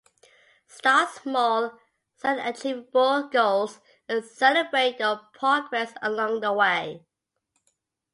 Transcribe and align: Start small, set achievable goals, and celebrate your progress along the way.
Start 0.65 1.09
small, 1.09 1.77
set 2.15 2.43
achievable 2.43 3.29
goals, 3.31 3.79
and 4.09 4.25
celebrate 4.25 4.97
your 4.99 5.17
progress 5.35 5.93
along 6.01 6.39
the 6.39 6.51
way. 6.51 7.05